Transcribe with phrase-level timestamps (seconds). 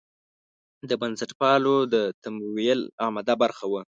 [0.89, 3.81] د بنسټپالو د تمویل عمده برخه وه.